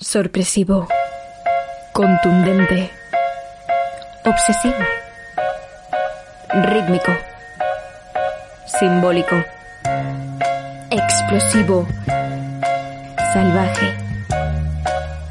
Sorpresivo. 0.00 0.88
Contundente. 1.92 2.90
Obsesivo. 4.24 4.82
Rítmico. 6.72 7.12
Simbólico. 8.78 9.36
Explosivo. 10.90 11.86
Salvaje. 13.34 13.94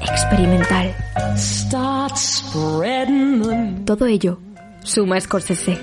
Experimental. 0.00 0.94
Todo 3.84 4.06
ello 4.06 4.40
suma 4.82 5.20
Scorsese. 5.20 5.78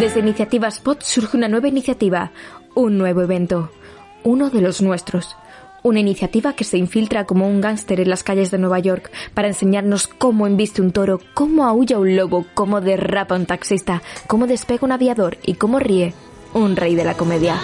Desde 0.00 0.20
Iniciativa 0.20 0.66
Spot 0.68 1.02
surge 1.02 1.36
una 1.36 1.46
nueva 1.46 1.68
iniciativa, 1.68 2.32
un 2.74 2.96
nuevo 2.96 3.20
evento, 3.20 3.70
uno 4.24 4.48
de 4.48 4.62
los 4.62 4.80
nuestros. 4.80 5.36
Una 5.82 6.00
iniciativa 6.00 6.54
que 6.54 6.64
se 6.64 6.78
infiltra 6.78 7.26
como 7.26 7.46
un 7.46 7.60
gángster 7.60 8.00
en 8.00 8.08
las 8.08 8.22
calles 8.22 8.50
de 8.50 8.56
Nueva 8.56 8.78
York 8.78 9.10
para 9.34 9.48
enseñarnos 9.48 10.06
cómo 10.06 10.46
embiste 10.46 10.80
un 10.80 10.92
toro, 10.92 11.20
cómo 11.34 11.66
aúlla 11.66 11.98
un 11.98 12.16
lobo, 12.16 12.46
cómo 12.54 12.80
derrapa 12.80 13.34
un 13.34 13.44
taxista, 13.44 14.00
cómo 14.26 14.46
despega 14.46 14.86
un 14.86 14.92
aviador 14.92 15.36
y 15.44 15.54
cómo 15.54 15.78
ríe 15.78 16.14
un 16.54 16.76
rey 16.76 16.94
de 16.94 17.04
la 17.04 17.12
comedia. 17.12 17.60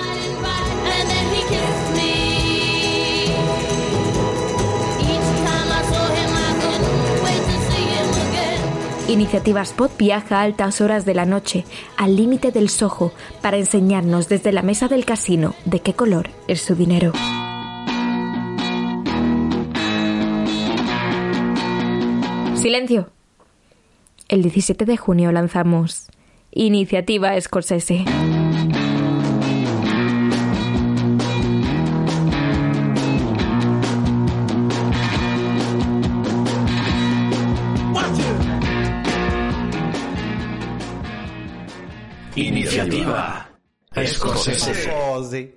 Iniciativa 9.16 9.62
Spot 9.62 9.90
viaja 9.96 10.40
a 10.40 10.42
altas 10.42 10.82
horas 10.82 11.06
de 11.06 11.14
la 11.14 11.24
noche, 11.24 11.64
al 11.96 12.16
límite 12.16 12.52
del 12.52 12.68
sojo, 12.68 13.14
para 13.40 13.56
enseñarnos 13.56 14.28
desde 14.28 14.52
la 14.52 14.60
mesa 14.60 14.88
del 14.88 15.06
casino 15.06 15.54
de 15.64 15.80
qué 15.80 15.94
color 15.94 16.28
es 16.48 16.60
su 16.60 16.74
dinero. 16.74 17.12
Silencio. 22.56 23.08
El 24.28 24.42
17 24.42 24.84
de 24.84 24.98
junio 24.98 25.32
lanzamos 25.32 26.08
Iniciativa 26.50 27.40
Scorsese. 27.40 28.04
Iniciativa. 42.36 43.48
Scorsese. 44.04 45.56